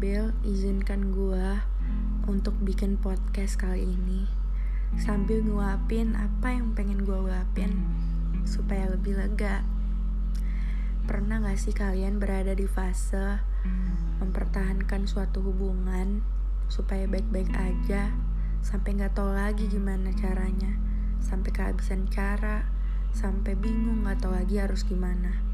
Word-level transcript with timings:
Bel, 0.00 0.32
izinkan 0.48 1.12
gue 1.12 1.60
untuk 2.24 2.56
bikin 2.64 2.96
podcast 2.96 3.60
kali 3.60 3.84
ini. 3.84 4.24
Sambil 4.96 5.44
nguapin 5.44 6.16
apa 6.16 6.56
yang 6.56 6.72
pengen 6.72 7.04
gue 7.04 7.20
luapin 7.20 7.84
Supaya 8.48 8.88
lebih 8.88 9.20
lega. 9.20 9.60
Pernah 11.04 11.44
gak 11.44 11.60
sih 11.60 11.76
kalian 11.76 12.16
berada 12.16 12.56
di 12.56 12.64
fase 12.64 13.44
Mempertahankan 14.24 15.04
suatu 15.04 15.44
hubungan 15.44 16.24
Supaya 16.72 17.04
baik-baik 17.04 17.52
aja 17.52 18.08
Sampai 18.64 18.96
gak 18.96 19.20
tahu 19.20 19.36
lagi 19.36 19.68
gimana 19.68 20.16
caranya? 20.16 20.80
Sampai 21.20 21.52
kehabisan 21.52 22.08
cara 22.08 22.64
Sampai 23.12 23.52
bingung 23.52 24.08
gak 24.08 24.24
tahu 24.24 24.32
lagi 24.32 24.64
harus 24.64 24.80
gimana. 24.80 25.44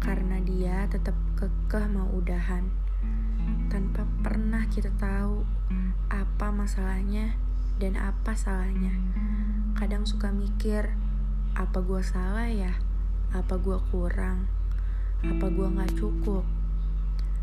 Karena 0.00 0.40
dia 0.40 0.88
tetap 0.88 1.20
kekeh 1.36 1.84
mau 1.92 2.08
udahan 2.16 2.80
tanpa 3.68 4.06
pernah 4.22 4.64
kita 4.70 4.92
tahu 5.00 5.42
apa 6.12 6.48
masalahnya 6.54 7.34
dan 7.82 7.98
apa 7.98 8.38
salahnya. 8.38 8.94
Kadang 9.74 10.06
suka 10.06 10.30
mikir, 10.30 10.94
apa 11.58 11.82
gue 11.82 12.02
salah 12.06 12.46
ya? 12.46 12.78
Apa 13.34 13.58
gue 13.58 13.78
kurang? 13.90 14.46
Apa 15.26 15.50
gue 15.50 15.66
gak 15.66 15.94
cukup? 15.98 16.46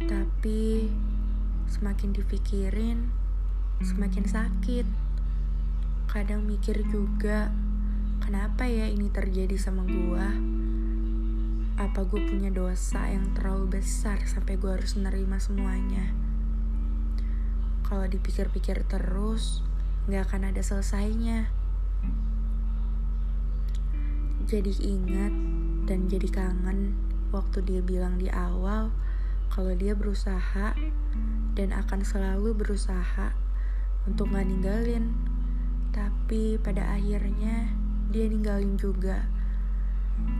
Tapi 0.00 0.88
semakin 1.68 2.16
dipikirin, 2.16 3.12
semakin 3.84 4.24
sakit. 4.24 4.86
Kadang 6.08 6.48
mikir 6.48 6.80
juga, 6.88 7.52
kenapa 8.24 8.64
ya 8.64 8.88
ini 8.88 9.12
terjadi 9.12 9.60
sama 9.60 9.84
gue? 9.84 10.28
Apa 11.74 12.06
gue 12.06 12.22
punya 12.22 12.54
dosa 12.54 13.10
yang 13.10 13.34
terlalu 13.34 13.82
besar 13.82 14.22
sampai 14.30 14.54
gue 14.54 14.70
harus 14.70 14.94
menerima 14.94 15.42
semuanya? 15.42 16.14
Kalau 17.82 18.06
dipikir-pikir 18.06 18.86
terus, 18.86 19.58
gak 20.06 20.30
akan 20.30 20.54
ada 20.54 20.62
selesainya. 20.62 21.50
Jadi 24.46 24.70
ingat 24.86 25.34
dan 25.90 26.06
jadi 26.06 26.30
kangen 26.30 26.94
waktu 27.34 27.58
dia 27.66 27.82
bilang 27.82 28.22
di 28.22 28.30
awal 28.30 28.94
kalau 29.50 29.74
dia 29.74 29.98
berusaha 29.98 30.78
dan 31.58 31.68
akan 31.74 32.06
selalu 32.06 32.54
berusaha 32.54 33.34
untuk 34.06 34.30
gak 34.30 34.46
ninggalin. 34.46 35.10
Tapi 35.90 36.54
pada 36.62 36.86
akhirnya 36.94 37.66
dia 38.14 38.30
ninggalin 38.30 38.78
juga. 38.78 39.26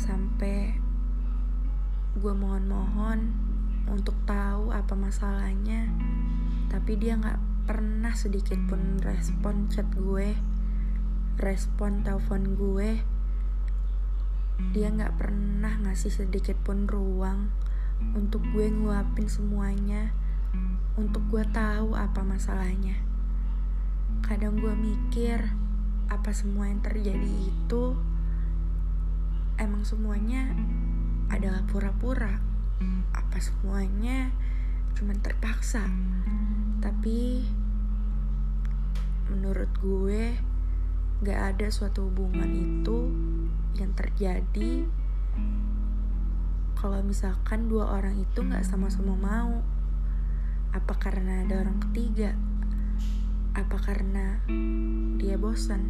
Sampai 0.00 0.87
gue 2.18 2.34
mohon-mohon 2.34 3.32
untuk 3.88 4.14
tahu 4.28 4.74
apa 4.74 4.92
masalahnya 4.92 5.88
tapi 6.68 7.00
dia 7.00 7.16
nggak 7.16 7.40
pernah 7.64 8.12
sedikit 8.12 8.60
pun 8.68 9.00
respon 9.00 9.70
chat 9.72 9.88
gue 9.96 10.36
respon 11.38 12.02
telepon 12.02 12.58
gue. 12.58 12.98
Dia 14.74 14.90
nggak 14.90 15.22
pernah 15.22 15.70
ngasih 15.86 16.10
sedikit 16.10 16.58
pun 16.66 16.90
ruang 16.90 17.54
untuk 18.18 18.42
gue 18.50 18.66
ngeluapin 18.66 19.30
semuanya 19.30 20.10
untuk 20.98 21.22
gue 21.30 21.46
tahu 21.54 21.94
apa 21.94 22.26
masalahnya. 22.26 22.98
Kadang 24.26 24.58
gue 24.58 24.74
mikir 24.74 25.54
apa 26.10 26.34
semua 26.34 26.66
yang 26.66 26.82
terjadi 26.82 27.30
itu 27.46 27.94
emang 29.62 29.86
semuanya 29.86 30.58
adalah 31.28 31.60
pura-pura. 31.68 32.40
Apa 33.12 33.36
semuanya 33.40 34.32
cuma 34.96 35.12
terpaksa. 35.18 35.84
Tapi 36.80 37.44
menurut 39.28 39.68
gue 39.78 40.34
gak 41.20 41.40
ada 41.54 41.66
suatu 41.68 42.08
hubungan 42.08 42.48
itu 42.48 43.10
yang 43.76 43.92
terjadi 43.94 44.86
kalau 46.78 47.02
misalkan 47.02 47.66
dua 47.66 47.90
orang 47.98 48.22
itu 48.22 48.38
gak 48.46 48.62
sama-sama 48.62 49.18
mau. 49.18 49.60
Apa 50.70 50.94
karena 50.96 51.42
ada 51.42 51.66
orang 51.66 51.82
ketiga? 51.90 52.38
Apa 53.58 53.82
karena 53.82 54.38
dia 55.18 55.34
bosan? 55.34 55.82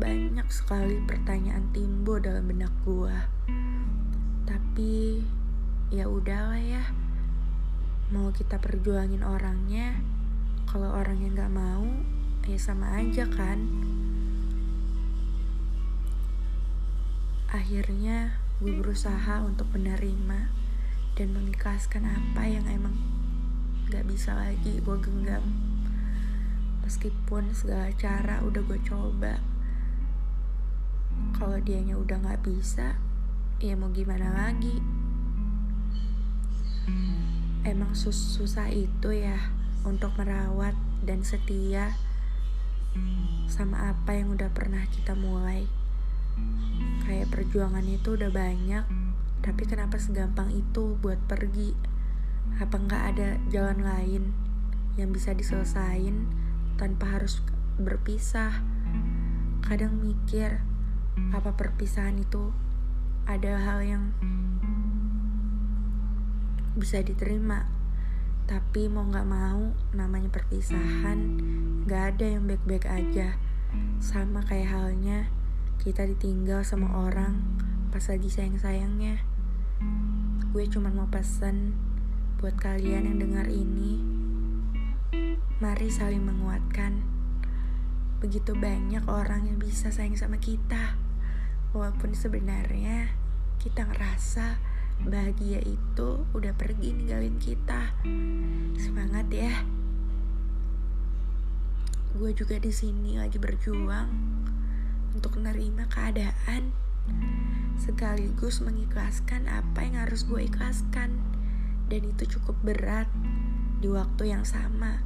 Banyak 0.00 0.48
sekali 0.48 1.04
pertanyaan 1.04 1.68
timbul 1.76 2.24
dalam 2.24 2.48
benak 2.48 2.72
gue 2.88 3.27
tapi 4.78 5.26
ya 5.90 6.06
udahlah 6.06 6.62
ya. 6.62 6.86
Mau 8.14 8.30
kita 8.30 8.62
perjuangin 8.62 9.26
orangnya 9.26 9.98
kalau 10.70 10.94
orangnya 10.94 11.34
nggak 11.34 11.50
mau 11.50 11.82
ya 12.46 12.54
sama 12.62 12.94
aja 12.94 13.26
kan. 13.26 13.58
Akhirnya 17.50 18.38
gue 18.62 18.70
berusaha 18.78 19.42
untuk 19.42 19.66
menerima 19.74 20.46
dan 21.18 21.28
mengikhlaskan 21.34 22.06
apa 22.06 22.46
yang 22.46 22.62
emang 22.70 22.94
nggak 23.90 24.06
bisa 24.06 24.30
lagi 24.38 24.78
gue 24.78 24.96
genggam. 25.02 25.42
Meskipun 26.86 27.50
segala 27.50 27.90
cara 27.98 28.46
udah 28.46 28.62
gue 28.62 28.78
coba. 28.86 29.42
Kalau 31.34 31.58
dianya 31.66 31.98
udah 31.98 32.22
nggak 32.22 32.46
bisa 32.46 33.07
ya 33.58 33.74
mau 33.74 33.90
gimana 33.90 34.30
lagi? 34.30 34.78
Emang 37.66 37.90
sus 37.98 38.38
susah 38.38 38.70
itu 38.70 39.10
ya 39.10 39.50
untuk 39.82 40.14
merawat 40.14 40.78
dan 41.02 41.26
setia 41.26 41.90
sama 43.50 43.90
apa 43.90 44.14
yang 44.14 44.30
udah 44.38 44.46
pernah 44.54 44.86
kita 44.94 45.18
mulai. 45.18 45.66
Kayak 47.02 47.34
perjuangan 47.34 47.82
itu 47.82 48.14
udah 48.14 48.30
banyak 48.30 48.86
tapi 49.42 49.66
kenapa 49.66 49.98
segampang 49.98 50.54
itu 50.54 50.94
buat 51.02 51.18
pergi? 51.26 51.74
Apa 52.62 52.78
nggak 52.78 53.02
ada 53.10 53.42
jalan 53.50 53.82
lain 53.82 54.22
yang 54.94 55.10
bisa 55.10 55.34
diselesain 55.34 56.30
tanpa 56.78 57.18
harus 57.18 57.42
berpisah? 57.74 58.62
Kadang 59.66 59.98
mikir 59.98 60.62
apa 61.34 61.58
perpisahan 61.58 62.22
itu 62.22 62.54
ada 63.28 63.60
hal 63.60 63.84
yang 63.84 64.04
bisa 66.80 67.04
diterima. 67.04 67.68
Tapi 68.48 68.88
mau 68.88 69.04
gak 69.04 69.28
mau 69.28 69.76
namanya 69.92 70.32
perpisahan 70.32 71.36
gak 71.84 72.16
ada 72.16 72.24
yang 72.24 72.48
baik-baik 72.48 72.88
aja. 72.88 73.36
Sama 74.00 74.40
kayak 74.48 74.72
halnya 74.72 75.28
kita 75.76 76.08
ditinggal 76.08 76.64
sama 76.64 76.88
orang 77.04 77.44
pas 77.92 78.08
lagi 78.08 78.32
sayang-sayangnya. 78.32 79.20
Gue 80.48 80.64
cuma 80.64 80.88
mau 80.88 81.12
pesan 81.12 81.76
buat 82.40 82.56
kalian 82.56 83.12
yang 83.12 83.18
dengar 83.20 83.52
ini 83.52 84.00
mari 85.60 85.92
saling 85.92 86.24
menguatkan. 86.24 87.04
Begitu 88.24 88.56
banyak 88.56 89.04
orang 89.04 89.52
yang 89.52 89.60
bisa 89.60 89.92
sayang 89.92 90.16
sama 90.16 90.40
kita 90.40 91.07
walaupun 91.76 92.16
sebenarnya 92.16 93.12
kita 93.60 93.84
ngerasa 93.84 94.56
bahagia 95.04 95.62
itu 95.62 96.24
udah 96.34 96.54
pergi 96.56 96.94
ninggalin 96.94 97.36
kita. 97.38 97.92
Semangat 98.78 99.28
ya. 99.30 99.62
Gue 102.16 102.34
juga 102.34 102.58
di 102.58 102.72
sini 102.72 103.20
lagi 103.20 103.38
berjuang 103.38 104.08
untuk 105.14 105.38
menerima 105.38 105.86
keadaan 105.86 106.74
sekaligus 107.78 108.58
mengikhlaskan 108.58 109.46
apa 109.46 109.86
yang 109.86 110.02
harus 110.08 110.26
gue 110.26 110.46
ikhlaskan. 110.48 111.20
Dan 111.88 112.00
itu 112.04 112.38
cukup 112.38 112.58
berat 112.60 113.08
di 113.80 113.88
waktu 113.88 114.34
yang 114.34 114.44
sama 114.44 115.00